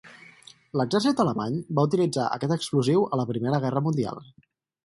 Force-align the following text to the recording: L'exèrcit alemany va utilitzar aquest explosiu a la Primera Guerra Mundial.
L'exèrcit 0.79 1.21
alemany 1.25 1.59
va 1.79 1.85
utilitzar 1.89 2.27
aquest 2.39 2.57
explosiu 2.57 3.07
a 3.11 3.23
la 3.23 3.27
Primera 3.33 3.61
Guerra 3.67 3.89
Mundial. 3.91 4.27